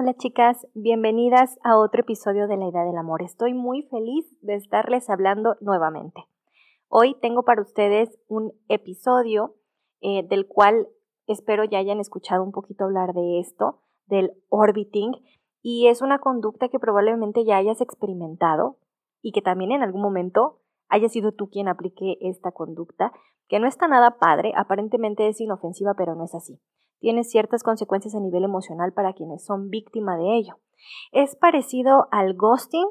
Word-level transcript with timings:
Hola 0.00 0.14
chicas, 0.14 0.64
bienvenidas 0.74 1.58
a 1.64 1.76
otro 1.76 2.02
episodio 2.02 2.46
de 2.46 2.56
La 2.56 2.68
Idea 2.68 2.84
del 2.84 2.96
Amor. 2.96 3.20
Estoy 3.20 3.52
muy 3.52 3.82
feliz 3.82 4.32
de 4.42 4.54
estarles 4.54 5.10
hablando 5.10 5.56
nuevamente. 5.60 6.24
Hoy 6.86 7.16
tengo 7.20 7.42
para 7.42 7.62
ustedes 7.62 8.08
un 8.28 8.52
episodio 8.68 9.56
eh, 10.00 10.22
del 10.28 10.46
cual 10.46 10.86
espero 11.26 11.64
ya 11.64 11.78
hayan 11.78 11.98
escuchado 11.98 12.44
un 12.44 12.52
poquito 12.52 12.84
hablar 12.84 13.12
de 13.12 13.40
esto, 13.40 13.80
del 14.06 14.34
orbiting, 14.50 15.14
y 15.62 15.88
es 15.88 16.00
una 16.00 16.20
conducta 16.20 16.68
que 16.68 16.78
probablemente 16.78 17.44
ya 17.44 17.56
hayas 17.56 17.80
experimentado 17.80 18.78
y 19.20 19.32
que 19.32 19.42
también 19.42 19.72
en 19.72 19.82
algún 19.82 20.02
momento 20.02 20.60
haya 20.88 21.08
sido 21.08 21.32
tú 21.32 21.50
quien 21.50 21.66
aplique 21.66 22.18
esta 22.20 22.52
conducta, 22.52 23.10
que 23.48 23.58
no 23.58 23.66
está 23.66 23.88
nada 23.88 24.18
padre, 24.18 24.52
aparentemente 24.54 25.26
es 25.26 25.40
inofensiva, 25.40 25.94
pero 25.94 26.14
no 26.14 26.22
es 26.22 26.36
así 26.36 26.60
tiene 27.00 27.24
ciertas 27.24 27.62
consecuencias 27.62 28.14
a 28.14 28.20
nivel 28.20 28.44
emocional 28.44 28.92
para 28.92 29.12
quienes 29.12 29.44
son 29.44 29.70
víctima 29.70 30.16
de 30.16 30.36
ello. 30.36 30.58
Es 31.12 31.36
parecido 31.36 32.08
al 32.10 32.34
ghosting, 32.34 32.88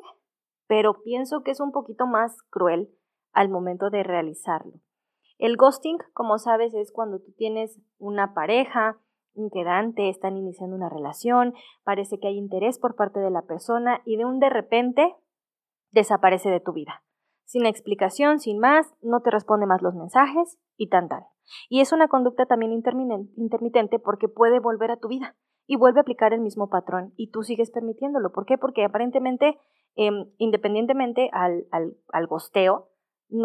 pero 0.68 1.02
pienso 1.04 1.42
que 1.44 1.52
es 1.52 1.60
un 1.60 1.72
poquito 1.72 2.06
más 2.06 2.42
cruel 2.50 2.90
al 3.32 3.50
momento 3.50 3.90
de 3.90 4.04
realizarlo. 4.04 4.74
El 5.38 5.56
ghosting, 5.56 5.98
como 6.14 6.40
sabes, 6.40 6.74
es 6.74 6.92
cuando 6.92 7.20
tú 7.20 7.32
tienes 7.38 7.80
una 8.00 8.34
pareja, 8.34 9.00
un 9.36 9.52
quedante, 9.52 10.10
están 10.10 10.36
iniciando 10.36 10.76
una 10.76 10.90
relación, 10.90 11.54
parece 11.84 12.20
que 12.20 12.28
hay 12.28 12.38
interés 12.38 12.80
por 12.80 12.96
parte 12.96 13.20
de 13.20 13.30
la 13.30 13.44
persona 13.44 14.02
y 14.04 14.18
de 14.18 14.26
un 14.26 14.40
de 14.40 14.50
repente 14.50 15.16
desaparece 15.92 16.50
de 16.50 16.60
tu 16.60 16.74
vida. 16.74 17.04
Sin 17.48 17.66
explicación, 17.66 18.42
sin 18.42 18.60
más, 18.60 18.94
no 19.02 19.22
te 19.22 19.32
responde 19.32 19.66
más 19.66 19.82
los 19.82 19.96
mensajes 19.96 20.60
y 20.76 20.90
tan 20.90 21.08
tal. 21.08 21.24
Y 21.70 21.80
es 21.80 21.94
una 21.94 22.10
conducta 22.10 22.46
también 22.46 22.74
intermitente 22.74 24.00
porque 24.00 24.28
puede 24.28 24.60
volver 24.60 24.92
a 24.92 24.98
tu 24.98 25.08
vida 25.08 25.34
y 25.66 25.78
vuelve 25.78 26.00
a 26.00 26.02
aplicar 26.02 26.34
el 26.34 26.42
mismo 26.42 26.68
patrón 26.70 27.14
y 27.16 27.32
tú 27.32 27.44
sigues 27.44 27.72
permitiéndolo. 27.72 28.34
¿Por 28.34 28.46
qué? 28.46 28.58
Porque 28.58 28.84
aparentemente, 28.84 29.58
em, 29.96 30.30
independientemente 30.38 31.30
al, 31.32 31.68
al, 31.72 31.96
al 32.12 32.28
gosteo, 32.28 32.90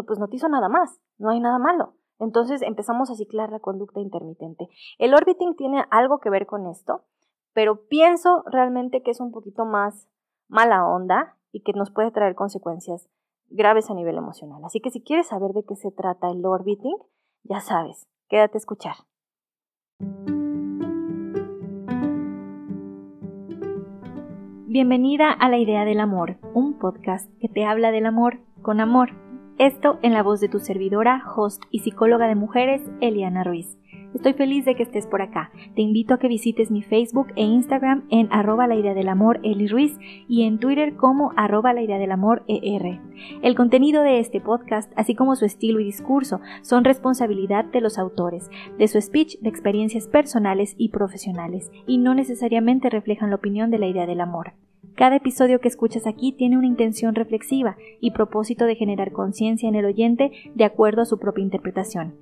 pues 0.05 0.19
no 0.19 0.27
te 0.27 0.35
hizo 0.35 0.49
nada 0.49 0.67
más, 0.67 0.99
no 1.17 1.29
hay 1.29 1.39
nada 1.39 1.57
malo. 1.57 1.93
Entonces 2.19 2.61
empezamos 2.61 3.09
a 3.09 3.15
ciclar 3.15 3.51
la 3.51 3.59
conducta 3.61 4.01
intermitente. 4.01 4.67
El 4.97 5.13
orbiting 5.13 5.55
tiene 5.55 5.85
algo 5.91 6.19
que 6.19 6.29
ver 6.29 6.45
con 6.45 6.67
esto, 6.67 7.05
pero 7.53 7.85
pienso 7.87 8.43
realmente 8.47 9.01
que 9.01 9.11
es 9.11 9.21
un 9.21 9.31
poquito 9.31 9.63
más 9.63 10.09
mala 10.49 10.85
onda 10.85 11.37
y 11.53 11.63
que 11.63 11.71
nos 11.71 11.89
puede 11.89 12.11
traer 12.11 12.35
consecuencias 12.35 13.09
graves 13.53 13.89
a 13.89 13.93
nivel 13.93 14.17
emocional. 14.17 14.61
Así 14.65 14.79
que 14.79 14.89
si 14.89 15.01
quieres 15.01 15.27
saber 15.27 15.51
de 15.51 15.63
qué 15.63 15.75
se 15.75 15.91
trata 15.91 16.29
el 16.29 16.45
orbiting, 16.45 16.97
ya 17.43 17.59
sabes, 17.59 18.07
quédate 18.27 18.57
a 18.57 18.59
escuchar. 18.59 18.95
Bienvenida 24.67 25.31
a 25.31 25.49
La 25.49 25.59
Idea 25.59 25.85
del 25.85 25.99
Amor, 25.99 26.37
un 26.55 26.79
podcast 26.79 27.29
que 27.39 27.47
te 27.47 27.63
habla 27.63 27.91
del 27.91 28.07
amor 28.07 28.39
con 28.63 28.79
amor. 28.79 29.11
Esto 29.59 29.99
en 30.01 30.13
la 30.13 30.23
voz 30.23 30.39
de 30.41 30.49
tu 30.49 30.57
servidora, 30.57 31.21
host 31.35 31.61
y 31.69 31.79
psicóloga 31.79 32.27
de 32.27 32.33
mujeres, 32.33 32.81
Eliana 32.99 33.43
Ruiz. 33.43 33.77
Estoy 34.13 34.33
feliz 34.33 34.65
de 34.65 34.75
que 34.75 34.83
estés 34.83 35.07
por 35.07 35.21
acá. 35.21 35.51
Te 35.75 35.81
invito 35.81 36.13
a 36.13 36.19
que 36.19 36.27
visites 36.27 36.69
mi 36.69 36.83
Facebook 36.83 37.27
e 37.35 37.43
Instagram 37.43 38.03
en 38.09 38.27
arroba 38.31 38.67
la 38.67 38.75
idea 38.75 38.93
del 38.93 39.09
amor 39.09 39.39
Eli 39.43 39.67
Ruiz 39.67 39.97
y 40.27 40.43
en 40.43 40.59
Twitter 40.59 40.95
como 40.95 41.33
arroba 41.35 41.73
la 41.73 41.81
idea 41.81 41.97
del 41.97 42.11
amor 42.11 42.43
ER. 42.47 42.99
El 43.41 43.55
contenido 43.55 44.03
de 44.03 44.19
este 44.19 44.39
podcast, 44.39 44.91
así 44.95 45.15
como 45.15 45.35
su 45.35 45.45
estilo 45.45 45.79
y 45.79 45.85
discurso, 45.85 46.41
son 46.61 46.83
responsabilidad 46.83 47.65
de 47.65 47.81
los 47.81 47.97
autores, 47.97 48.49
de 48.77 48.87
su 48.87 49.01
speech, 49.01 49.39
de 49.39 49.49
experiencias 49.49 50.07
personales 50.07 50.75
y 50.77 50.89
profesionales, 50.89 51.71
y 51.87 51.97
no 51.97 52.13
necesariamente 52.13 52.89
reflejan 52.89 53.29
la 53.29 53.37
opinión 53.37 53.71
de 53.71 53.79
la 53.79 53.87
idea 53.87 54.05
del 54.05 54.21
amor. 54.21 54.53
Cada 54.95 55.15
episodio 55.15 55.59
que 55.59 55.67
escuchas 55.67 56.05
aquí 56.05 56.33
tiene 56.33 56.55
una 56.55 56.67
intención 56.67 57.15
reflexiva 57.15 57.77
y 57.99 58.11
propósito 58.11 58.65
de 58.65 58.75
generar 58.75 59.11
conciencia 59.11 59.67
en 59.67 59.73
el 59.73 59.85
oyente 59.85 60.31
de 60.53 60.65
acuerdo 60.65 61.01
a 61.01 61.05
su 61.05 61.17
propia 61.17 61.43
interpretación. 61.43 62.13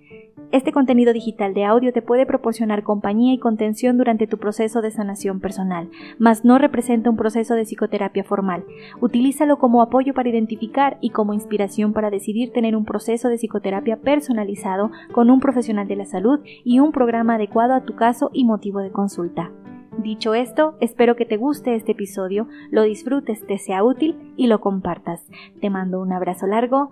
Este 0.53 0.71
contenido 0.71 1.11
digital 1.11 1.53
de 1.53 1.65
audio 1.65 1.91
te 1.91 2.01
puede 2.01 2.25
proporcionar 2.25 2.83
compañía 2.83 3.33
y 3.33 3.39
contención 3.39 3.97
durante 3.97 4.25
tu 4.25 4.37
proceso 4.37 4.81
de 4.81 4.91
sanación 4.91 5.41
personal, 5.41 5.89
mas 6.17 6.45
no 6.45 6.57
representa 6.57 7.09
un 7.09 7.17
proceso 7.17 7.55
de 7.55 7.63
psicoterapia 7.63 8.23
formal. 8.23 8.63
Utilízalo 9.01 9.59
como 9.59 9.81
apoyo 9.81 10.13
para 10.13 10.29
identificar 10.29 10.97
y 11.01 11.09
como 11.09 11.33
inspiración 11.33 11.91
para 11.91 12.09
decidir 12.09 12.51
tener 12.53 12.75
un 12.77 12.85
proceso 12.85 13.27
de 13.27 13.37
psicoterapia 13.37 13.97
personalizado 13.97 14.91
con 15.11 15.29
un 15.29 15.41
profesional 15.41 15.87
de 15.87 15.97
la 15.97 16.05
salud 16.05 16.39
y 16.63 16.79
un 16.79 16.91
programa 16.93 17.35
adecuado 17.35 17.73
a 17.73 17.83
tu 17.83 17.95
caso 17.95 18.29
y 18.33 18.45
motivo 18.45 18.79
de 18.79 18.91
consulta. 18.91 19.51
Dicho 19.97 20.33
esto, 20.33 20.77
espero 20.79 21.15
que 21.15 21.25
te 21.25 21.37
guste 21.37 21.75
este 21.75 21.91
episodio, 21.91 22.47
lo 22.71 22.83
disfrutes, 22.83 23.45
te 23.45 23.57
sea 23.57 23.83
útil 23.83 24.33
y 24.37 24.47
lo 24.47 24.61
compartas. 24.61 25.27
Te 25.59 25.69
mando 25.69 25.99
un 25.99 26.13
abrazo 26.13 26.47
largo 26.47 26.91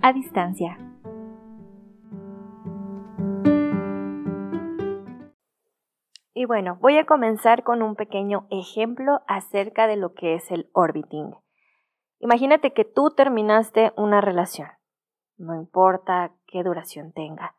a 0.00 0.12
distancia. 0.12 0.78
Y 6.32 6.44
bueno, 6.44 6.78
voy 6.80 6.98
a 6.98 7.06
comenzar 7.06 7.64
con 7.64 7.82
un 7.82 7.96
pequeño 7.96 8.46
ejemplo 8.50 9.22
acerca 9.26 9.86
de 9.86 9.96
lo 9.96 10.14
que 10.14 10.34
es 10.34 10.50
el 10.50 10.70
orbiting. 10.72 11.34
Imagínate 12.20 12.72
que 12.72 12.84
tú 12.84 13.10
terminaste 13.10 13.92
una 13.96 14.20
relación, 14.20 14.68
no 15.36 15.54
importa 15.54 16.32
qué 16.46 16.62
duración 16.62 17.12
tenga. 17.12 17.56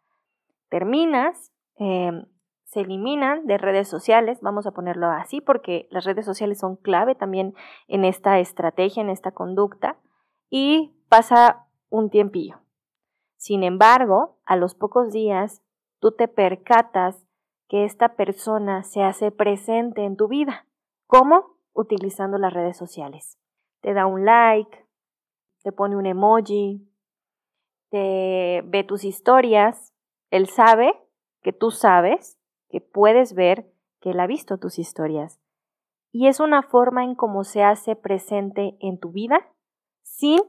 Terminas, 0.70 1.52
em, 1.76 2.26
se 2.68 2.82
eliminan 2.82 3.48
de 3.48 3.58
redes 3.58 3.88
sociales, 3.88 4.40
vamos 4.42 4.68
a 4.68 4.72
ponerlo 4.72 5.08
así, 5.08 5.40
porque 5.40 5.88
las 5.90 6.04
redes 6.04 6.26
sociales 6.26 6.60
son 6.60 6.76
clave 6.76 7.16
también 7.16 7.56
en 7.88 8.04
esta 8.04 8.40
estrategia, 8.40 9.02
en 9.02 9.10
esta 9.10 9.32
conducta, 9.32 9.98
y 10.50 10.94
pasa 11.08 11.66
un 11.90 12.10
tiempillo. 12.10 12.60
Sin 13.38 13.64
embargo, 13.64 14.38
a 14.46 14.58
los 14.58 14.76
pocos 14.76 15.14
días, 15.14 15.64
tú 16.00 16.12
te 16.12 16.28
percatas 16.28 17.26
que 17.70 17.86
esta 17.86 18.16
persona 18.16 18.84
se 18.84 19.02
hace 19.02 19.32
presente 19.32 20.04
en 20.04 20.18
tu 20.18 20.28
vida. 20.28 20.68
¿Cómo? 21.06 21.58
Utilizando 21.74 22.38
las 22.38 22.52
redes 22.52 22.76
sociales. 22.76 23.40
Te 23.80 23.94
da 23.94 24.06
un 24.06 24.26
like, 24.26 24.86
te 25.64 25.72
pone 25.72 25.96
un 25.96 26.06
emoji, 26.06 26.86
te 27.90 28.62
ve 28.66 28.84
tus 28.84 29.06
historias, 29.06 29.94
él 30.32 30.48
sabe 30.48 30.94
que 31.42 31.54
tú 31.54 31.72
sabes 31.72 32.37
que 32.70 32.82
puedes 32.82 33.34
ver 33.34 33.72
que 34.00 34.12
Él 34.12 34.20
ha 34.20 34.28
visto 34.28 34.58
tus 34.58 34.80
historias. 34.80 35.40
Y 36.12 36.28
es 36.28 36.40
una 36.40 36.64
forma 36.64 37.04
en 37.04 37.16
cómo 37.16 37.44
se 37.44 37.64
hace 37.64 37.96
presente 37.96 38.78
en 38.80 39.00
tu 39.00 39.12
vida 39.12 39.48
sin 40.02 40.40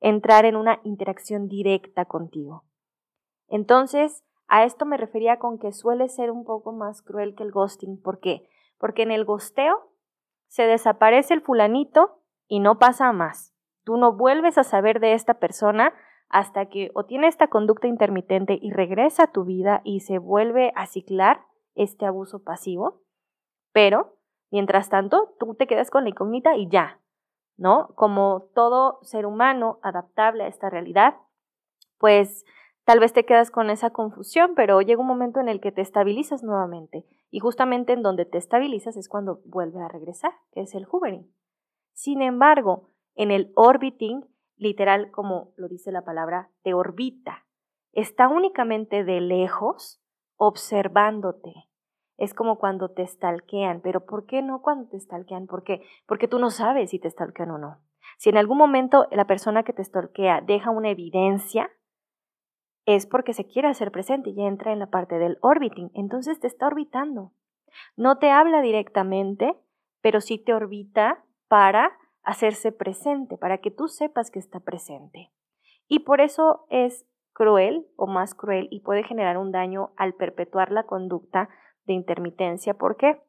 entrar 0.00 0.44
en 0.44 0.56
una 0.56 0.80
interacción 0.84 1.48
directa 1.48 2.04
contigo. 2.04 2.64
Entonces, 3.48 4.24
a 4.48 4.64
esto 4.64 4.84
me 4.86 4.96
refería 4.96 5.38
con 5.38 5.58
que 5.58 5.72
suele 5.72 6.08
ser 6.08 6.30
un 6.30 6.44
poco 6.44 6.72
más 6.72 7.02
cruel 7.02 7.34
que 7.34 7.42
el 7.42 7.52
ghosting. 7.52 8.00
¿Por 8.00 8.20
qué? 8.20 8.48
Porque 8.78 9.02
en 9.02 9.10
el 9.10 9.24
ghosteo 9.24 9.90
se 10.48 10.64
desaparece 10.64 11.34
el 11.34 11.40
fulanito 11.40 12.20
y 12.46 12.60
no 12.60 12.78
pasa 12.78 13.12
más. 13.12 13.54
Tú 13.84 13.96
no 13.96 14.12
vuelves 14.12 14.58
a 14.58 14.64
saber 14.64 15.00
de 15.00 15.12
esta 15.12 15.34
persona 15.34 15.92
hasta 16.28 16.66
que 16.66 16.90
o 16.94 17.04
tiene 17.04 17.28
esta 17.28 17.48
conducta 17.48 17.86
intermitente 17.86 18.58
y 18.60 18.72
regresa 18.72 19.24
a 19.24 19.32
tu 19.32 19.44
vida 19.44 19.80
y 19.84 20.00
se 20.00 20.18
vuelve 20.18 20.72
a 20.74 20.86
ciclar 20.86 21.44
este 21.74 22.06
abuso 22.06 22.42
pasivo, 22.42 23.02
pero 23.72 24.16
mientras 24.50 24.88
tanto 24.88 25.34
tú 25.38 25.54
te 25.54 25.66
quedas 25.66 25.90
con 25.90 26.04
la 26.04 26.10
incógnita 26.10 26.56
y 26.56 26.68
ya, 26.68 27.00
¿no? 27.56 27.88
Como 27.94 28.48
todo 28.54 28.98
ser 29.02 29.26
humano 29.26 29.78
adaptable 29.82 30.44
a 30.44 30.48
esta 30.48 30.70
realidad, 30.70 31.16
pues 31.98 32.44
tal 32.84 33.00
vez 33.00 33.12
te 33.12 33.24
quedas 33.24 33.50
con 33.50 33.70
esa 33.70 33.90
confusión, 33.90 34.54
pero 34.54 34.80
llega 34.80 35.00
un 35.00 35.06
momento 35.06 35.40
en 35.40 35.48
el 35.48 35.60
que 35.60 35.72
te 35.72 35.80
estabilizas 35.80 36.42
nuevamente 36.42 37.06
y 37.30 37.40
justamente 37.40 37.92
en 37.92 38.02
donde 38.02 38.26
te 38.26 38.38
estabilizas 38.38 38.96
es 38.96 39.08
cuando 39.08 39.40
vuelve 39.44 39.80
a 39.80 39.88
regresar, 39.88 40.32
que 40.52 40.60
es 40.60 40.74
el 40.74 40.86
hovering. 40.90 41.32
Sin 41.92 42.22
embargo, 42.22 42.90
en 43.14 43.30
el 43.30 43.52
orbiting, 43.54 44.24
literal 44.56 45.10
como 45.10 45.52
lo 45.56 45.68
dice 45.68 45.92
la 45.92 46.04
palabra, 46.04 46.50
te 46.62 46.74
orbita. 46.74 47.46
Está 47.92 48.28
únicamente 48.28 49.04
de 49.04 49.20
lejos 49.20 50.00
observándote. 50.36 51.52
Es 52.16 52.34
como 52.34 52.58
cuando 52.58 52.90
te 52.90 53.06
stalkean, 53.06 53.80
pero 53.80 54.04
¿por 54.06 54.26
qué 54.26 54.42
no 54.42 54.62
cuando 54.62 54.88
te 54.88 55.00
stalkean? 55.00 55.46
¿Por 55.46 55.64
qué? 55.64 55.82
Porque 56.06 56.28
tú 56.28 56.38
no 56.38 56.50
sabes 56.50 56.90
si 56.90 56.98
te 56.98 57.10
stalkean 57.10 57.50
o 57.50 57.58
no. 57.58 57.78
Si 58.18 58.30
en 58.30 58.36
algún 58.36 58.58
momento 58.58 59.06
la 59.10 59.26
persona 59.26 59.64
que 59.64 59.72
te 59.72 59.82
stalkea 59.82 60.40
deja 60.40 60.70
una 60.70 60.90
evidencia, 60.90 61.70
es 62.86 63.06
porque 63.06 63.32
se 63.32 63.46
quiere 63.46 63.68
hacer 63.68 63.90
presente 63.90 64.30
y 64.30 64.42
entra 64.42 64.72
en 64.72 64.78
la 64.78 64.90
parte 64.90 65.18
del 65.18 65.38
orbiting. 65.40 65.90
Entonces 65.94 66.38
te 66.38 66.46
está 66.46 66.66
orbitando. 66.66 67.32
No 67.96 68.18
te 68.18 68.30
habla 68.30 68.60
directamente, 68.60 69.56
pero 70.00 70.20
sí 70.20 70.38
te 70.38 70.54
orbita 70.54 71.24
para 71.48 71.96
hacerse 72.22 72.72
presente, 72.72 73.36
para 73.36 73.58
que 73.58 73.70
tú 73.70 73.88
sepas 73.88 74.30
que 74.30 74.38
está 74.38 74.60
presente. 74.60 75.30
Y 75.88 76.00
por 76.00 76.20
eso 76.20 76.66
es 76.70 77.06
cruel 77.32 77.86
o 77.96 78.06
más 78.06 78.34
cruel 78.34 78.68
y 78.70 78.80
puede 78.80 79.02
generar 79.02 79.38
un 79.38 79.50
daño 79.50 79.92
al 79.96 80.14
perpetuar 80.14 80.70
la 80.70 80.84
conducta 80.84 81.48
de 81.86 81.94
intermitencia. 81.94 82.74
¿Por 82.74 82.96
qué? 82.96 83.20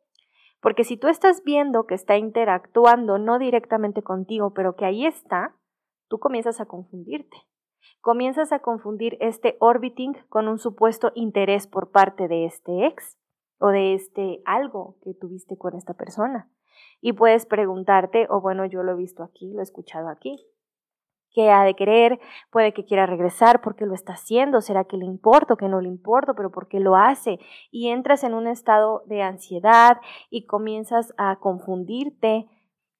Porque 0.62 0.84
si 0.84 0.98
tú 0.98 1.08
estás 1.08 1.44
viendo 1.44 1.86
que 1.86 1.96
está 1.96 2.18
interactuando 2.18 3.18
no 3.18 3.38
directamente 3.38 4.02
contigo, 4.02 4.54
pero 4.54 4.76
que 4.76 4.86
ahí 4.86 5.06
está, 5.06 5.56
tú 6.08 6.20
comienzas 6.20 6.60
a 6.60 6.66
confundirte. 6.66 7.38
Comienzas 8.02 8.52
a 8.52 8.60
confundir 8.60 9.18
este 9.20 9.58
orbiting 9.60 10.14
con 10.30 10.48
un 10.48 10.58
supuesto 10.58 11.12
interés 11.16 11.68
por 11.68 11.92
parte 11.92 12.28
de 12.28 12.46
este 12.46 12.88
ex 12.88 13.18
o 13.60 13.70
de 13.70 13.94
este 13.94 14.42
algo 14.46 14.98
que 15.04 15.14
tuviste 15.14 15.58
con 15.58 15.76
esta 15.76 15.94
persona. 15.94 16.50
Y 17.02 17.14
puedes 17.14 17.46
preguntarte, 17.46 18.28
o 18.30 18.42
bueno, 18.42 18.66
yo 18.66 18.84
lo 18.84 18.94
he 18.94 18.96
visto 18.96 19.24
aquí, 19.24 19.54
lo 19.54 19.60
he 19.60 19.64
escuchado 19.64 20.10
aquí, 20.10 20.46
¿qué 21.36 21.52
ha 21.52 21.64
de 21.64 21.76
querer? 21.76 22.20
Puede 22.50 22.74
que 22.74 22.86
quiera 22.86 23.06
regresar, 23.06 23.62
porque 23.62 23.86
lo 23.86 23.94
está 23.94 24.14
haciendo? 24.14 24.62
¿Será 24.62 24.86
que 24.86 24.98
le 24.98 25.06
importa 25.06 25.54
o 25.54 25.58
que 25.58 25.68
no 25.68 25.82
le 25.82 25.90
importa? 25.90 26.34
¿Pero 26.34 26.50
por 26.50 26.70
qué 26.70 26.80
lo 26.80 26.96
hace? 26.96 27.40
Y 27.70 27.90
entras 27.90 28.24
en 28.24 28.34
un 28.34 28.48
estado 28.48 29.04
de 29.06 29.22
ansiedad 29.22 30.00
y 30.30 30.46
comienzas 30.46 31.14
a 31.18 31.36
confundirte, 31.36 32.48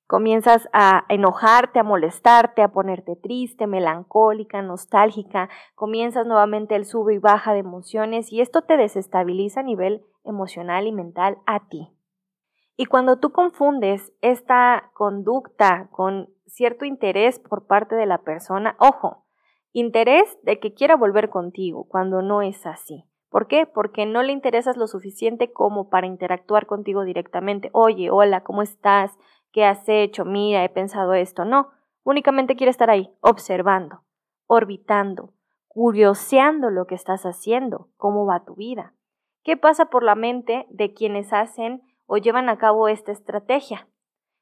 comienzas 0.06 0.68
a 0.74 1.06
enojarte, 1.08 1.80
a 1.80 1.84
molestarte, 1.84 2.62
a 2.62 2.74
ponerte 2.74 3.16
triste, 3.16 3.68
melancólica, 3.68 4.62
nostálgica, 4.62 5.50
comienzas 5.74 6.28
nuevamente 6.28 6.76
el 6.76 6.86
sube 6.86 7.16
y 7.16 7.20
baja 7.20 7.54
de 7.54 7.60
emociones 7.60 8.32
y 8.32 8.42
esto 8.42 8.64
te 8.64 8.76
desestabiliza 8.76 9.62
a 9.62 9.64
nivel 9.64 10.04
emocional 10.26 10.88
y 10.88 10.92
mental 10.92 11.38
a 11.46 11.68
ti. 11.70 11.90
Y 12.78 12.86
cuando 12.86 13.20
tú 13.20 13.32
confundes 13.32 14.12
esta 14.20 14.92
conducta 14.94 15.88
con 15.92 16.35
cierto 16.48 16.86
interés 16.86 17.40
por 17.40 17.68
parte 17.68 17.96
de 17.96 18.06
la 18.06 18.20
persona, 18.20 18.76
ojo, 18.80 19.26
interés 19.72 20.38
de 20.44 20.60
que 20.60 20.74
quiera 20.74 20.96
volver 20.96 21.30
contigo, 21.30 21.88
cuando 21.88 22.22
no 22.22 22.42
es 22.42 22.66
así. 22.66 23.06
¿Por 23.30 23.48
qué? 23.48 23.66
Porque 23.66 24.06
no 24.06 24.24
le 24.24 24.32
interesas 24.32 24.78
lo 24.78 24.88
suficiente 24.88 25.52
como 25.52 25.90
para 25.90 26.08
interactuar 26.08 26.66
contigo 26.68 27.04
directamente. 27.04 27.70
Oye, 27.74 28.10
hola, 28.10 28.44
¿cómo 28.44 28.62
estás? 28.62 29.18
¿Qué 29.52 29.66
has 29.66 29.88
hecho? 29.90 30.24
Mira, 30.24 30.64
he 30.64 30.70
pensado 30.70 31.14
esto. 31.14 31.44
No, 31.44 31.70
únicamente 32.04 32.56
quiere 32.56 32.72
estar 32.72 32.90
ahí, 32.90 33.14
observando, 33.20 34.04
orbitando, 34.48 35.34
curioseando 35.68 36.70
lo 36.70 36.86
que 36.88 36.96
estás 36.96 37.26
haciendo, 37.26 37.90
cómo 37.98 38.26
va 38.26 38.46
tu 38.46 38.56
vida. 38.56 38.94
¿Qué 39.44 39.58
pasa 39.58 39.88
por 39.88 40.04
la 40.04 40.16
mente 40.16 40.66
de 40.70 40.94
quienes 40.94 41.34
hacen 41.34 41.82
o 42.08 42.18
llevan 42.18 42.50
a 42.50 42.58
cabo 42.58 42.88
esta 42.88 43.12
estrategia. 43.12 43.88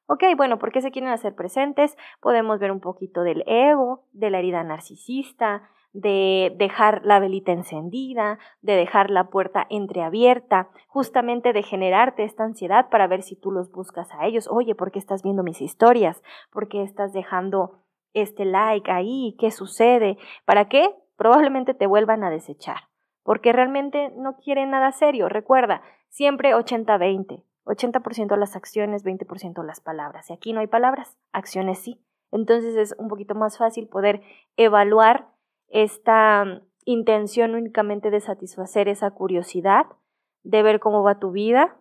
Ok, 0.06 0.24
bueno, 0.36 0.60
¿por 0.60 0.72
qué 0.72 0.82
se 0.82 0.92
quieren 0.92 1.12
hacer 1.12 1.34
presentes? 1.34 1.96
Podemos 2.20 2.60
ver 2.60 2.72
un 2.72 2.82
poquito 2.82 3.24
del 3.24 3.44
ego, 3.48 4.04
de 4.12 4.30
la 4.30 4.40
herida 4.40 4.64
narcisista, 4.64 5.70
de 5.94 6.54
dejar 6.58 7.06
la 7.06 7.20
velita 7.20 7.52
encendida, 7.52 8.40
de 8.62 8.76
dejar 8.76 9.10
la 9.12 9.30
puerta 9.30 9.66
entreabierta, 9.70 10.70
justamente 10.88 11.54
de 11.54 11.64
generarte 11.64 12.24
esta 12.24 12.44
ansiedad 12.44 12.90
para 12.90 13.08
ver 13.08 13.22
si 13.22 13.36
tú 13.36 13.52
los 13.52 13.72
buscas 13.72 14.10
a 14.14 14.26
ellos. 14.26 14.50
Oye, 14.50 14.76
¿por 14.76 14.92
qué 14.92 15.00
estás 15.00 15.24
viendo 15.24 15.44
mis 15.44 15.62
historias? 15.62 16.22
¿Por 16.52 16.68
qué 16.68 16.84
estás 16.84 17.14
dejando 17.14 17.80
este 18.14 18.44
like 18.44 18.92
ahí? 18.92 19.38
¿Qué 19.40 19.52
sucede? 19.52 20.18
¿Para 20.46 20.68
qué? 20.68 20.94
Probablemente 21.16 21.76
te 21.76 21.88
vuelvan 21.88 22.24
a 22.24 22.32
desechar, 22.32 22.90
porque 23.24 23.54
realmente 23.54 24.12
no 24.18 24.36
quieren 24.36 24.72
nada 24.72 24.92
serio. 24.92 25.30
Recuerda, 25.30 25.84
siempre 26.10 26.56
80-20. 26.56 27.44
80% 27.66 28.36
las 28.38 28.56
acciones, 28.56 29.04
20% 29.04 29.64
las 29.64 29.80
palabras. 29.80 30.30
Y 30.30 30.34
aquí 30.34 30.54
no 30.54 30.60
hay 30.60 30.68
palabras, 30.68 31.18
acciones 31.32 31.80
sí. 31.80 32.04
Entonces 32.32 32.76
es 32.76 32.96
un 32.98 33.08
poquito 33.08 33.36
más 33.36 33.58
fácil 33.58 33.88
poder 33.88 34.22
evaluar 34.58 35.30
esta 35.68 36.46
mm, 36.46 36.62
intención 36.86 37.56
únicamente 37.56 38.10
de 38.10 38.20
satisfacer 38.20 38.88
esa 38.88 39.12
curiosidad, 39.12 39.86
de 40.44 40.64
ver 40.64 40.80
cómo 40.80 41.04
va 41.04 41.20
tu 41.20 41.32
vida, 41.32 41.78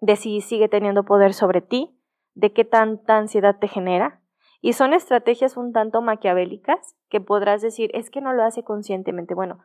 de 0.00 0.16
si 0.16 0.40
sigue 0.40 0.68
teniendo 0.68 1.04
poder 1.04 1.32
sobre 1.32 1.60
ti, 1.60 1.98
de 2.34 2.52
qué 2.52 2.64
tanta 2.64 3.18
ansiedad 3.18 3.58
te 3.58 3.68
genera. 3.68 4.20
Y 4.60 4.72
son 4.72 4.92
estrategias 4.92 5.56
un 5.56 5.72
tanto 5.72 6.02
maquiavélicas 6.02 6.96
que 7.08 7.20
podrás 7.20 7.62
decir, 7.62 7.90
es 7.94 8.10
que 8.10 8.20
no 8.20 8.32
lo 8.32 8.42
hace 8.42 8.64
conscientemente. 8.64 9.34
Bueno, 9.34 9.60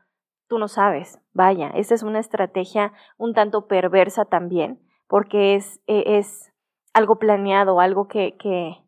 tú 0.48 0.60
no 0.60 0.68
sabes, 0.68 1.20
vaya, 1.34 1.70
esa 1.70 1.96
es 1.96 2.04
una 2.04 2.20
estrategia 2.20 2.94
un 3.18 3.34
tanto 3.34 3.68
perversa 3.68 4.26
también, 4.26 4.80
porque 5.14 5.54
es, 5.54 5.80
e, 5.86 6.18
es 6.18 6.52
algo 6.92 7.20
planeado, 7.20 7.80
algo 7.80 8.08
que, 8.08 8.36
que, 8.36 8.84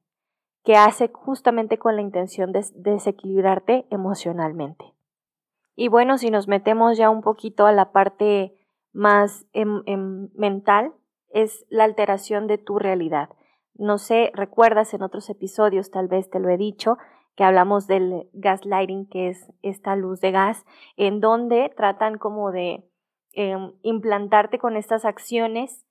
que, 0.63 0.75
hace 0.75 1.11
justamente 1.13 1.77
con 1.77 1.95
la 1.95 2.01
intención 2.01 2.51
de, 2.51 2.65
desequilibrarte 2.73 3.85
emocionalmente. 3.91 4.95
Y 5.75 5.87
bueno, 5.87 6.17
si 6.17 6.31
nos 6.31 6.47
metemos 6.47 6.97
ya 6.97 7.11
un 7.11 7.21
poquito 7.21 7.67
a 7.67 7.71
la 7.71 7.91
parte 7.91 8.55
más 8.91 9.45
em, 9.53 9.83
em, 9.85 10.29
mental, 10.33 10.95
es 11.29 11.63
la 11.69 11.83
alteración 11.83 12.47
de 12.47 12.57
tu 12.57 12.79
realidad. 12.79 13.29
No 13.75 13.99
sé, 13.99 14.31
recuerdas 14.33 14.95
en 14.95 15.03
otros 15.03 15.29
episodios, 15.29 15.91
tal 15.91 16.07
vez 16.07 16.31
te 16.31 16.39
lo 16.39 16.49
he 16.49 16.57
dicho, 16.57 16.97
que 17.35 17.43
hablamos 17.43 17.85
del 17.85 18.31
gaslighting, 18.33 19.09
que 19.09 19.27
es 19.29 19.53
esta 19.61 19.95
luz 19.95 20.21
de 20.21 20.31
gas, 20.31 20.65
en 20.97 21.19
donde 21.19 21.71
tratan 21.77 22.17
como 22.17 22.51
de 22.51 22.83
em, 23.33 23.73
implantarte 23.83 24.57
con 24.57 24.75
estas 24.75 25.05
acciones 25.05 25.85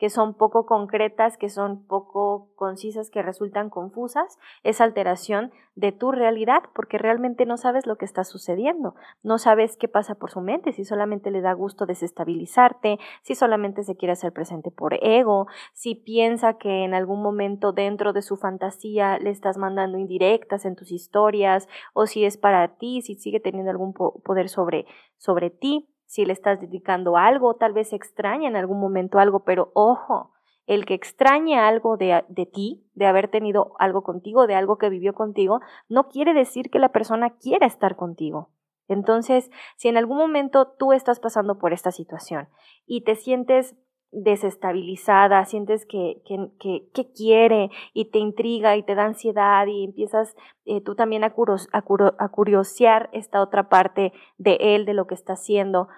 que 0.00 0.08
son 0.08 0.32
poco 0.32 0.64
concretas, 0.64 1.36
que 1.36 1.50
son 1.50 1.84
poco 1.86 2.48
concisas, 2.56 3.10
que 3.10 3.20
resultan 3.20 3.68
confusas, 3.68 4.38
esa 4.62 4.84
alteración 4.84 5.52
de 5.74 5.92
tu 5.92 6.10
realidad, 6.10 6.62
porque 6.74 6.96
realmente 6.96 7.44
no 7.44 7.58
sabes 7.58 7.86
lo 7.86 7.96
que 7.96 8.06
está 8.06 8.24
sucediendo, 8.24 8.94
no 9.22 9.36
sabes 9.36 9.76
qué 9.76 9.88
pasa 9.88 10.14
por 10.14 10.30
su 10.30 10.40
mente, 10.40 10.72
si 10.72 10.86
solamente 10.86 11.30
le 11.30 11.42
da 11.42 11.52
gusto 11.52 11.84
desestabilizarte, 11.84 12.98
si 13.22 13.34
solamente 13.34 13.82
se 13.82 13.94
quiere 13.94 14.12
hacer 14.12 14.32
presente 14.32 14.70
por 14.70 14.94
ego, 15.04 15.48
si 15.74 15.94
piensa 15.94 16.54
que 16.54 16.84
en 16.84 16.94
algún 16.94 17.22
momento 17.22 17.72
dentro 17.72 18.14
de 18.14 18.22
su 18.22 18.38
fantasía 18.38 19.18
le 19.18 19.28
estás 19.28 19.58
mandando 19.58 19.98
indirectas 19.98 20.64
en 20.64 20.76
tus 20.76 20.92
historias, 20.92 21.68
o 21.92 22.06
si 22.06 22.24
es 22.24 22.38
para 22.38 22.76
ti, 22.76 23.02
si 23.02 23.16
sigue 23.16 23.38
teniendo 23.38 23.70
algún 23.70 23.92
poder 23.92 24.48
sobre, 24.48 24.86
sobre 25.18 25.50
ti 25.50 25.90
si 26.10 26.24
le 26.24 26.32
estás 26.32 26.60
dedicando 26.60 27.16
algo, 27.16 27.54
tal 27.54 27.72
vez 27.72 27.92
extraña 27.92 28.48
en 28.48 28.56
algún 28.56 28.80
momento 28.80 29.20
algo, 29.20 29.44
pero 29.44 29.70
ojo, 29.74 30.32
el 30.66 30.84
que 30.84 30.94
extrañe 30.94 31.56
algo 31.56 31.96
de, 31.96 32.24
de, 32.26 32.46
ti, 32.46 32.84
de 32.94 33.06
haber 33.06 33.28
tenido 33.28 33.76
algo 33.78 34.02
contigo, 34.02 34.48
de 34.48 34.56
algo 34.56 34.76
que 34.76 34.88
vivió 34.88 35.14
contigo, 35.14 35.60
no 35.88 36.08
quiere 36.08 36.34
decir 36.34 36.68
que 36.68 36.80
la 36.80 36.88
persona 36.88 37.36
quiera 37.38 37.64
estar 37.64 37.94
contigo. 37.94 38.50
Entonces, 38.88 39.52
si 39.76 39.86
en 39.86 39.96
algún 39.96 40.18
momento 40.18 40.74
tú 40.76 40.92
estás 40.92 41.20
pasando 41.20 41.58
por 41.58 41.72
esta 41.72 41.92
situación 41.92 42.48
y 42.86 43.04
te 43.04 43.14
sientes 43.14 43.76
desestabilizada, 44.12 45.44
sientes 45.44 45.86
que, 45.86 46.20
que, 46.24 46.88
que, 46.92 47.12
quiere 47.12 47.70
y 47.94 48.06
te 48.06 48.18
intriga 48.18 48.76
y 48.76 48.82
te 48.82 48.94
da 48.94 49.04
ansiedad 49.04 49.66
y 49.66 49.84
empiezas 49.84 50.34
eh, 50.64 50.80
tú 50.80 50.96
también 50.96 51.22
a, 51.22 51.32
a, 51.72 52.28
curiosear 52.28 53.08
esta 53.12 53.40
otra 53.40 53.68
parte 53.68 54.12
de 54.36 54.56
él, 54.60 54.84
de 54.84 54.94
lo 54.94 55.06
que 55.06 55.14
está 55.14 55.34
haciendo, 55.34 55.88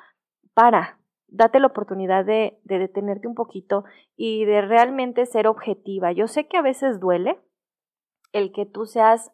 para, 0.52 0.98
date 1.28 1.58
la 1.58 1.68
oportunidad 1.68 2.24
de, 2.26 2.60
de 2.64 2.78
detenerte 2.78 3.28
un 3.28 3.34
poquito 3.34 3.84
y 4.14 4.44
de 4.44 4.60
realmente 4.60 5.24
ser 5.24 5.46
objetiva. 5.46 6.12
Yo 6.12 6.26
sé 6.26 6.46
que 6.46 6.58
a 6.58 6.62
veces 6.62 7.00
duele 7.00 7.40
el 8.32 8.52
que 8.52 8.66
tú 8.66 8.84
seas 8.84 9.32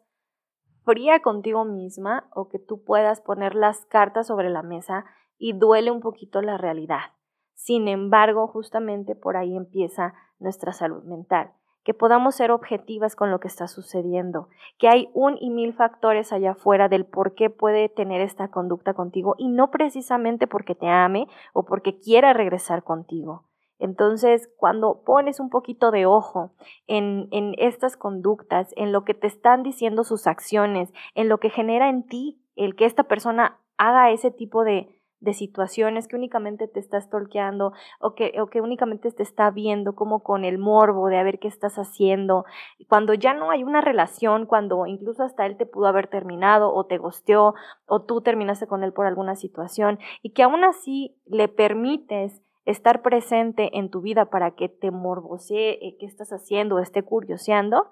fría 0.85 1.21
contigo 1.21 1.65
misma 1.65 2.29
o 2.33 2.47
que 2.47 2.59
tú 2.59 2.83
puedas 2.83 3.19
poner 3.19 3.55
las 3.55 3.85
cartas 3.85 4.27
sobre 4.27 4.49
la 4.49 4.63
mesa 4.63 5.05
y 5.37 5.51
duele 5.53 5.91
un 5.91 5.99
poquito 5.99 6.41
la 6.41 6.57
realidad 6.57 7.18
sin 7.59 7.89
embargo, 7.89 8.47
justamente 8.47 9.15
por 9.15 9.35
ahí 9.35 9.57
empieza 9.57 10.13
nuestra 10.39 10.71
salud 10.71 11.03
mental, 11.03 11.51
que 11.83 11.93
podamos 11.93 12.35
ser 12.35 12.51
objetivas 12.51 13.17
con 13.17 13.31
lo 13.31 13.41
que 13.41 13.49
está 13.49 13.67
sucediendo, 13.67 14.47
que 14.77 14.87
hay 14.87 15.09
un 15.13 15.37
y 15.37 15.49
mil 15.49 15.73
factores 15.73 16.31
allá 16.31 16.51
afuera 16.51 16.87
del 16.87 17.05
por 17.05 17.35
qué 17.35 17.49
puede 17.49 17.89
tener 17.89 18.21
esta 18.21 18.47
conducta 18.47 18.93
contigo 18.93 19.35
y 19.37 19.49
no 19.49 19.71
precisamente 19.71 20.47
porque 20.47 20.73
te 20.73 20.87
ame 20.87 21.27
o 21.51 21.65
porque 21.65 21.99
quiera 21.99 22.31
regresar 22.31 22.83
contigo. 22.83 23.43
Entonces, 23.77 24.49
cuando 24.55 25.03
pones 25.03 25.41
un 25.41 25.49
poquito 25.49 25.91
de 25.91 26.05
ojo 26.05 26.53
en, 26.87 27.27
en, 27.31 27.55
estas 27.57 27.97
conductas, 27.97 28.73
en 28.77 28.93
lo 28.93 29.03
que 29.03 29.13
te 29.13 29.27
están 29.27 29.63
diciendo 29.63 30.05
sus 30.05 30.27
acciones, 30.27 30.93
en 31.13 31.27
lo 31.27 31.39
que 31.39 31.49
genera 31.49 31.89
en 31.89 32.07
ti 32.07 32.41
el 32.55 32.77
que 32.77 32.85
esta 32.85 33.03
persona 33.03 33.59
haga 33.77 34.11
ese 34.11 34.31
tipo 34.31 34.63
de, 34.63 34.98
de 35.19 35.33
situaciones 35.33 36.07
que 36.07 36.15
únicamente 36.15 36.67
te 36.67 36.79
está 36.79 36.99
stalkeando 36.99 37.73
o 37.99 38.15
que, 38.15 38.33
o 38.41 38.47
que 38.47 38.61
únicamente 38.61 39.11
te 39.11 39.23
está 39.23 39.51
viendo 39.51 39.93
como 39.93 40.21
con 40.23 40.45
el 40.45 40.57
morbo 40.57 41.07
de 41.07 41.17
a 41.17 41.23
ver 41.23 41.39
qué 41.39 41.47
estás 41.47 41.75
haciendo. 41.75 42.45
Cuando 42.87 43.13
ya 43.13 43.33
no 43.33 43.51
hay 43.51 43.63
una 43.63 43.81
relación, 43.81 44.45
cuando 44.45 44.85
incluso 44.85 45.23
hasta 45.23 45.45
él 45.45 45.57
te 45.57 45.65
pudo 45.65 45.87
haber 45.87 46.07
terminado 46.07 46.73
o 46.73 46.85
te 46.85 46.97
gosteó 46.97 47.53
o 47.85 48.03
tú 48.03 48.21
terminaste 48.21 48.67
con 48.67 48.83
él 48.83 48.93
por 48.93 49.05
alguna 49.05 49.35
situación 49.35 49.99
y 50.21 50.31
que 50.31 50.43
aún 50.43 50.63
así 50.63 51.17
le 51.25 51.47
permites 51.47 52.41
estar 52.65 53.01
presente 53.01 53.77
en 53.77 53.89
tu 53.89 54.01
vida 54.01 54.25
para 54.25 54.51
que 54.51 54.69
te 54.69 54.91
morbosee 54.91 55.79
eh, 55.81 55.97
qué 55.99 56.05
estás 56.05 56.31
haciendo 56.31 56.75
o 56.75 56.79
esté 56.79 57.03
curioseando, 57.03 57.89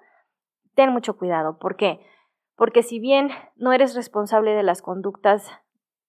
ten 0.74 0.92
mucho 0.92 1.16
cuidado. 1.16 1.58
¿Por 1.58 1.76
qué? 1.76 2.00
Porque 2.56 2.82
si 2.82 3.00
bien 3.00 3.30
no 3.56 3.72
eres 3.72 3.94
responsable 3.94 4.52
de 4.52 4.62
las 4.62 4.82
conductas 4.82 5.50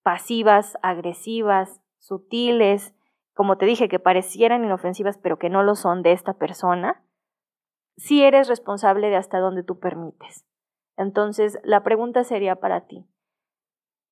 pasivas, 0.09 0.75
agresivas, 0.81 1.83
sutiles, 1.99 2.95
como 3.35 3.59
te 3.59 3.67
dije, 3.67 3.87
que 3.87 3.99
parecieran 3.99 4.65
inofensivas 4.65 5.19
pero 5.19 5.37
que 5.37 5.51
no 5.51 5.61
lo 5.61 5.75
son 5.75 6.01
de 6.01 6.13
esta 6.13 6.33
persona, 6.33 7.05
sí 7.95 8.23
eres 8.23 8.47
responsable 8.47 9.09
de 9.09 9.17
hasta 9.17 9.37
dónde 9.37 9.61
tú 9.61 9.77
permites. 9.77 10.47
Entonces, 10.97 11.59
la 11.63 11.83
pregunta 11.83 12.23
sería 12.23 12.55
para 12.55 12.87
ti, 12.87 13.05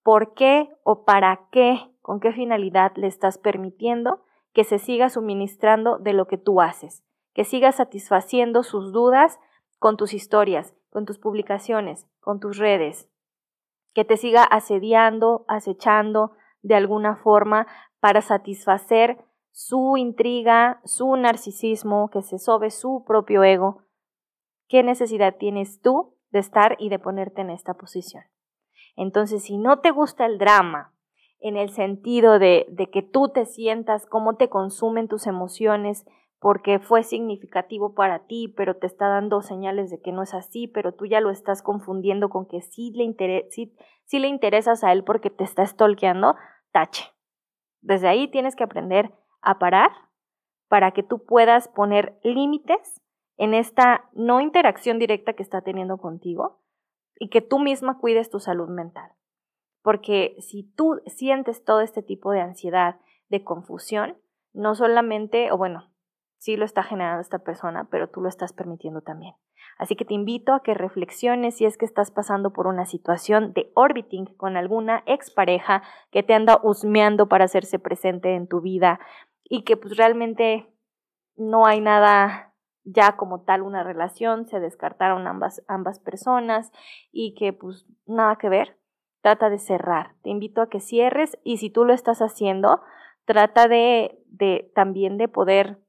¿por 0.04 0.36
qué 0.36 0.70
o 0.84 1.04
para 1.04 1.48
qué, 1.51 1.92
con 2.04 2.20
qué 2.20 2.32
finalidad 2.32 2.92
le 2.96 3.08
estás 3.08 3.39
permitiendo 3.39 4.24
que 4.54 4.66
se 4.66 4.77
siga 4.77 5.10
suministrando 5.10 5.98
de 5.98 6.13
lo 6.13 6.27
que 6.27 6.38
tú 6.38 6.62
haces, 6.62 7.04
que 7.34 7.44
siga 7.44 7.72
satisfaciendo 7.72 8.62
sus 8.62 8.94
dudas 8.94 9.39
con 9.80 9.98
tus 9.98 10.13
historias, 10.13 10.75
con 10.92 11.06
tus 11.06 11.18
publicaciones, 11.18 12.08
con 12.20 12.39
tus 12.39 12.60
redes, 12.60 13.10
que 13.98 14.06
te 14.06 14.16
siga 14.16 14.44
asediando, 14.44 15.44
acechando 15.48 16.34
de 16.62 16.75
alguna 16.75 17.16
forma 17.16 17.66
para 18.00 18.22
satisfacer 18.22 19.18
su 19.50 19.98
intriga, 19.98 20.82
su 20.86 21.16
narcisismo, 21.16 22.12
que 22.12 22.22
se 22.22 22.38
sobe 22.38 22.70
su 22.70 23.04
propio 23.08 23.44
ego. 23.44 23.82
¿Qué 24.68 24.84
necesidad 24.84 25.38
tienes 25.38 25.82
tú 25.82 26.13
de 26.30 26.38
estar 26.38 26.75
y 26.77 26.89
de 26.89 27.00
ponerte 27.00 27.42
en 27.42 27.50
esta 27.50 27.74
posición? 27.74 28.24
Entonces, 28.96 29.42
si 29.42 29.58
no 29.58 29.80
te 29.80 29.89
gusta 29.89 30.27
el 30.27 30.38
drama, 30.38 30.94
en 31.39 31.58
el 31.58 31.72
sentido 31.72 32.38
de, 32.38 32.68
de 32.70 32.92
que 32.92 33.01
tú 33.01 33.30
te 33.30 33.48
sientas, 33.48 34.06
cómo 34.06 34.36
te 34.36 34.48
consumen 34.48 35.08
tus 35.08 35.25
emociones, 35.25 36.06
porque 36.39 36.79
fue 36.79 37.03
significativo 37.03 37.96
para 37.96 38.27
ti, 38.27 38.53
pero 38.56 38.75
te 38.75 38.86
está 38.86 39.08
dando 39.08 39.41
señales 39.41 39.89
de 39.89 40.01
que 40.01 40.12
no 40.12 40.22
es 40.22 40.34
así, 40.34 40.67
pero 40.67 40.94
tú 40.94 41.06
ya 41.06 41.20
lo 41.20 41.32
estás 41.32 41.63
confundiendo 41.63 42.29
con 42.29 42.46
que 42.46 42.62
sí 42.62 42.91
le, 42.91 43.48
sí, 43.50 44.20
le 44.20 44.27
interesas 44.27 44.84
a 44.84 44.91
él 44.91 45.03
porque 45.03 45.29
te 45.29 45.44
está 45.44 45.65
stalkeando, 45.65 46.36
tache. 46.72 47.06
Desde 47.82 48.08
ahí 48.08 48.27
tienes 48.29 48.56
que 48.56 48.63
aprender 48.63 49.12
a 49.41 49.58
parar 49.58 49.91
para 50.67 50.91
que 50.91 51.03
tú 51.03 51.25
puedas 51.25 51.67
poner 51.70 52.20
límites 52.24 53.01
en 53.38 53.53
esta 53.53 54.10
no 54.13 54.41
interacción 54.41 55.00
directa 55.00 55.34
que 55.34 55.44
está 55.44 55.62
teniendo 55.62 55.98
contigo 55.98 56.60
y 57.20 57.29
que 57.29 57.41
tú 57.41 57.60
misma 57.60 57.98
cuides 57.98 58.29
tu 58.29 58.39
salud 58.39 58.70
mental. 58.70 59.12
Porque 59.82 60.36
si 60.39 60.63
tú 60.75 61.01
sientes 61.06 61.63
todo 61.63 61.82
este 61.82 62.03
tipo 62.03 62.32
de 62.32 62.41
ansiedad, 62.41 63.00
de 63.29 63.44
confusión, 63.44 64.17
no 64.53 64.75
solamente, 64.75 65.51
o 65.51 65.58
bueno, 65.58 65.89
sí 66.38 66.56
lo 66.56 66.65
está 66.65 66.84
generando 66.84 67.22
esta 67.22 67.39
persona, 67.39 67.88
pero 67.89 68.10
tú 68.10 68.22
lo 68.22 68.29
estás 68.29 68.53
permitiendo 68.53 69.01
también. 69.01 69.36
Así 69.77 69.96
que 69.96 70.06
te 70.06 70.13
invito 70.13 70.53
a 70.53 70.63
que 70.63 70.74
reflexiones 70.74 71.58
si 71.58 71.65
es 71.65 71.77
que 71.77 71.86
estás 71.86 72.10
pasando 72.10 72.51
por 72.51 72.67
una 72.67 72.86
situación 72.86 73.53
de 73.53 73.72
orbiting 73.75 74.25
con 74.25 74.58
alguna 74.58 75.03
expareja 75.06 75.84
que 76.12 76.24
te 76.24 76.34
anda 76.34 76.60
husmeando 76.63 77.27
para 77.27 77.46
hacerse 77.46 77.77
presente 77.77 78.36
en 78.36 78.48
tu 78.48 78.62
vida 78.62 79.00
y 79.44 79.63
que 79.63 79.77
pues 79.77 79.96
realmente 79.96 80.67
no 81.36 81.65
hay 81.65 81.79
nada 81.79 82.56
ya 82.84 83.17
como 83.17 83.41
tal 83.41 83.62
una 83.62 83.84
relación, 83.84 84.48
se 84.48 84.60
descartaron 84.60 85.27
ambas, 85.27 85.63
ambas 85.67 86.00
personas 86.00 86.72
y 87.12 87.36
que 87.36 87.53
pues 87.53 87.86
nada 88.06 88.38
que 88.38 88.50
ver, 88.50 88.77
trata 89.22 89.50
de 89.50 89.60
cerrar. 89.60 90.15
Te 90.24 90.29
invito 90.29 90.62
a 90.62 90.70
que 90.70 90.79
cierres 90.79 91.38
y 91.44 91.58
si 91.58 91.70
tú 91.70 91.86
lo 91.86 91.94
estás 91.94 92.22
haciendo, 92.22 92.82
trata 93.25 93.67
de, 93.67 94.17
de 94.27 94.72
también 94.74 95.17
de 95.17 95.27
poder 95.27 95.79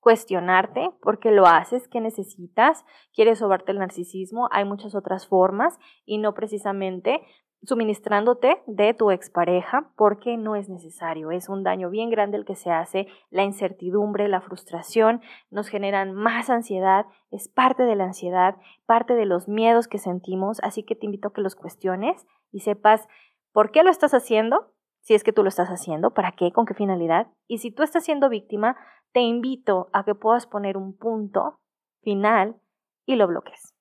cuestionarte 0.00 0.90
por 1.02 1.18
qué 1.18 1.30
lo 1.30 1.46
haces, 1.46 1.88
qué 1.88 2.00
necesitas, 2.00 2.84
quieres 3.12 3.38
sobarte 3.38 3.72
el 3.72 3.78
narcisismo, 3.78 4.48
hay 4.52 4.64
muchas 4.64 4.94
otras 4.94 5.26
formas 5.26 5.78
y 6.04 6.18
no 6.18 6.34
precisamente 6.34 7.22
suministrándote 7.64 8.62
de 8.66 8.94
tu 8.94 9.10
expareja 9.10 9.90
porque 9.96 10.36
no 10.36 10.54
es 10.54 10.68
necesario. 10.68 11.30
Es 11.30 11.48
un 11.48 11.64
daño 11.64 11.90
bien 11.90 12.08
grande 12.08 12.36
el 12.36 12.44
que 12.44 12.54
se 12.54 12.70
hace, 12.70 13.08
la 13.30 13.42
incertidumbre, 13.42 14.28
la 14.28 14.40
frustración 14.40 15.20
nos 15.50 15.68
generan 15.68 16.14
más 16.14 16.50
ansiedad, 16.50 17.06
es 17.30 17.48
parte 17.48 17.82
de 17.82 17.96
la 17.96 18.04
ansiedad, 18.04 18.56
parte 18.86 19.14
de 19.14 19.26
los 19.26 19.48
miedos 19.48 19.88
que 19.88 19.98
sentimos, 19.98 20.60
así 20.62 20.84
que 20.84 20.94
te 20.94 21.06
invito 21.06 21.28
a 21.28 21.32
que 21.32 21.40
los 21.40 21.56
cuestiones 21.56 22.26
y 22.52 22.60
sepas 22.60 23.08
por 23.52 23.72
qué 23.72 23.82
lo 23.82 23.90
estás 23.90 24.14
haciendo, 24.14 24.72
si 25.00 25.14
es 25.14 25.24
que 25.24 25.32
tú 25.32 25.42
lo 25.42 25.48
estás 25.48 25.68
haciendo, 25.68 26.12
para 26.12 26.32
qué, 26.32 26.52
con 26.52 26.64
qué 26.64 26.74
finalidad, 26.74 27.28
y 27.46 27.58
si 27.58 27.70
tú 27.70 27.82
estás 27.82 28.04
siendo 28.04 28.28
víctima, 28.28 28.76
te 29.12 29.20
invito 29.20 29.88
a 29.92 30.04
que 30.04 30.14
puedas 30.14 30.46
poner 30.46 30.76
un 30.76 30.96
punto 30.96 31.60
final 32.02 32.60
y 33.06 33.16
lo 33.16 33.26
bloques, 33.26 33.74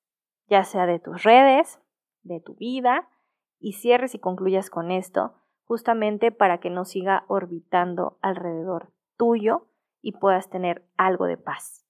ya 0.47 0.63
sea 0.63 0.85
de 0.85 0.99
tus 0.99 1.23
redes, 1.23 1.79
de 2.23 2.39
tu 2.39 2.55
vida, 2.55 3.09
y 3.59 3.73
cierres 3.73 4.15
y 4.15 4.19
concluyas 4.19 4.69
con 4.69 4.91
esto, 4.91 5.33
justamente 5.65 6.31
para 6.31 6.59
que 6.59 6.69
no 6.69 6.85
siga 6.85 7.25
orbitando 7.27 8.17
alrededor 8.21 8.93
tuyo 9.17 9.67
y 10.01 10.13
puedas 10.13 10.49
tener 10.49 10.87
algo 10.95 11.25
de 11.25 11.37
paz. 11.37 11.85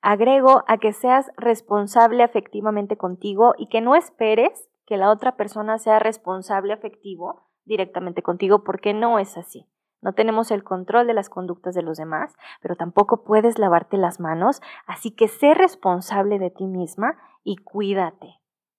Agrego 0.00 0.64
a 0.68 0.78
que 0.78 0.92
seas 0.92 1.30
responsable 1.36 2.22
afectivamente 2.22 2.96
contigo 2.96 3.54
y 3.56 3.68
que 3.68 3.80
no 3.80 3.94
esperes 3.94 4.70
que 4.86 4.96
la 4.96 5.10
otra 5.10 5.36
persona 5.36 5.78
sea 5.78 5.98
responsable 5.98 6.72
afectivo 6.72 7.48
directamente 7.64 8.22
contigo 8.22 8.64
porque 8.64 8.94
no 8.94 9.18
es 9.18 9.36
así. 9.36 9.66
No 10.00 10.12
tenemos 10.12 10.50
el 10.50 10.62
control 10.62 11.06
de 11.06 11.14
las 11.14 11.28
conductas 11.28 11.74
de 11.74 11.82
los 11.82 11.98
demás, 11.98 12.34
pero 12.60 12.76
tampoco 12.76 13.24
puedes 13.24 13.58
lavarte 13.58 13.96
las 13.96 14.20
manos, 14.20 14.60
así 14.86 15.10
que 15.10 15.28
sé 15.28 15.54
responsable 15.54 16.38
de 16.38 16.50
ti 16.50 16.66
misma 16.66 17.16
y 17.42 17.56
cuídate, 17.56 18.38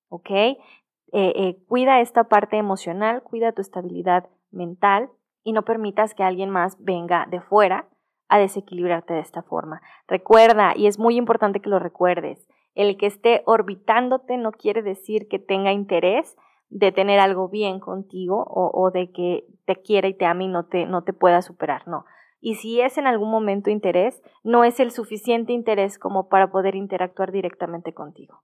¿ok? 0.09 0.29
Eh, 0.31 0.57
eh, 1.11 1.57
cuida 1.67 1.99
esta 1.99 2.25
parte 2.25 2.57
emocional, 2.57 3.23
cuida 3.23 3.51
tu 3.51 3.61
estabilidad 3.61 4.29
mental 4.51 5.09
y 5.43 5.53
no 5.53 5.63
permitas 5.63 6.13
que 6.13 6.23
alguien 6.23 6.49
más 6.49 6.77
venga 6.79 7.25
de 7.29 7.41
fuera 7.41 7.87
a 8.27 8.37
desequilibrarte 8.37 9.13
de 9.13 9.21
esta 9.21 9.41
forma. 9.41 9.81
Recuerda, 10.07 10.73
y 10.75 10.87
es 10.87 10.99
muy 10.99 11.17
importante 11.17 11.59
que 11.59 11.69
lo 11.69 11.79
recuerdes, 11.79 12.47
el 12.75 12.97
que 12.97 13.07
esté 13.07 13.41
orbitándote 13.45 14.37
no 14.37 14.51
quiere 14.51 14.83
decir 14.83 15.27
que 15.27 15.39
tenga 15.39 15.73
interés 15.73 16.37
de 16.69 16.91
tener 16.91 17.19
algo 17.19 17.49
bien 17.49 17.79
contigo 17.79 18.43
o, 18.47 18.69
o, 18.73 18.91
de 18.91 19.11
que 19.11 19.45
te 19.69 19.75
quiera 19.83 20.07
y 20.07 20.15
te 20.15 20.25
ame 20.25 20.45
y 20.45 20.47
no 20.47 20.65
te, 20.65 20.87
no 20.87 21.03
te 21.03 21.13
pueda 21.13 21.43
superar, 21.43 21.87
no. 21.87 22.05
Y 22.41 22.55
si 22.55 22.81
es 22.81 22.97
en 22.97 23.05
algún 23.05 23.29
momento 23.29 23.69
interés, 23.69 24.19
no 24.43 24.63
es 24.63 24.79
el 24.79 24.89
suficiente 24.89 25.53
interés 25.53 25.99
como 25.99 26.27
para 26.27 26.49
poder 26.49 26.73
interactuar 26.73 27.31
directamente 27.31 27.93
contigo. 27.93 28.41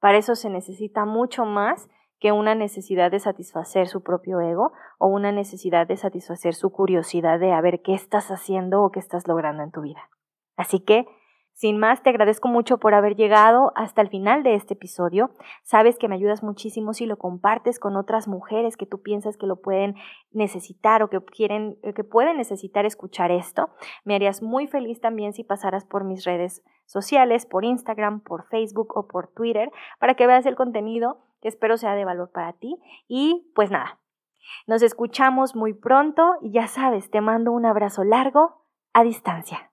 Para 0.00 0.18
eso 0.18 0.34
se 0.34 0.50
necesita 0.50 1.06
mucho 1.06 1.46
más 1.46 1.88
que 2.20 2.30
una 2.32 2.54
necesidad 2.54 3.10
de 3.10 3.20
satisfacer 3.20 3.88
su 3.88 4.02
propio 4.02 4.38
ego 4.40 4.72
o 4.98 5.06
una 5.06 5.32
necesidad 5.32 5.86
de 5.86 5.96
satisfacer 5.96 6.52
su 6.52 6.70
curiosidad 6.70 7.40
de 7.40 7.52
a 7.52 7.60
ver 7.62 7.80
qué 7.80 7.94
estás 7.94 8.30
haciendo 8.30 8.82
o 8.82 8.90
qué 8.90 9.00
estás 9.00 9.26
logrando 9.26 9.62
en 9.62 9.70
tu 9.70 9.80
vida. 9.80 10.10
Así 10.58 10.80
que 10.80 11.06
sin 11.56 11.78
más, 11.78 12.02
te 12.02 12.10
agradezco 12.10 12.48
mucho 12.48 12.76
por 12.76 12.92
haber 12.92 13.16
llegado 13.16 13.72
hasta 13.76 14.02
el 14.02 14.10
final 14.10 14.42
de 14.42 14.56
este 14.56 14.74
episodio. 14.74 15.30
Sabes 15.62 15.96
que 15.96 16.06
me 16.06 16.14
ayudas 16.14 16.42
muchísimo 16.42 16.92
si 16.92 17.06
lo 17.06 17.16
compartes 17.16 17.78
con 17.78 17.96
otras 17.96 18.28
mujeres 18.28 18.76
que 18.76 18.84
tú 18.84 19.00
piensas 19.00 19.38
que 19.38 19.46
lo 19.46 19.62
pueden 19.62 19.94
necesitar 20.32 21.02
o 21.02 21.08
que 21.08 21.18
quieren, 21.24 21.78
eh, 21.82 21.94
que 21.94 22.04
pueden 22.04 22.36
necesitar 22.36 22.84
escuchar 22.84 23.30
esto. 23.30 23.70
Me 24.04 24.14
harías 24.14 24.42
muy 24.42 24.66
feliz 24.66 25.00
también 25.00 25.32
si 25.32 25.44
pasaras 25.44 25.86
por 25.86 26.04
mis 26.04 26.24
redes 26.24 26.62
sociales, 26.84 27.46
por 27.46 27.64
Instagram, 27.64 28.20
por 28.20 28.46
Facebook 28.48 28.94
o 28.94 29.08
por 29.08 29.28
Twitter, 29.28 29.70
para 29.98 30.12
que 30.12 30.26
veas 30.26 30.44
el 30.44 30.56
contenido 30.56 31.22
que 31.40 31.48
espero 31.48 31.78
sea 31.78 31.94
de 31.94 32.04
valor 32.04 32.30
para 32.32 32.52
ti. 32.52 32.76
Y 33.08 33.50
pues 33.54 33.70
nada, 33.70 33.98
nos 34.66 34.82
escuchamos 34.82 35.56
muy 35.56 35.72
pronto 35.72 36.34
y 36.42 36.52
ya 36.52 36.66
sabes, 36.66 37.10
te 37.10 37.22
mando 37.22 37.50
un 37.52 37.64
abrazo 37.64 38.04
largo 38.04 38.66
a 38.92 39.04
distancia. 39.04 39.70